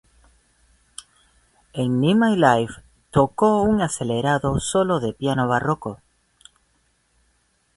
En 1.73 2.03
"In 2.03 2.17
My 2.19 2.35
Life", 2.35 2.81
tocó 3.11 3.61
un 3.61 3.81
acelerado 3.83 4.59
solo 4.59 4.99
de 4.99 5.13
piano 5.13 5.47
barroco. 5.47 6.01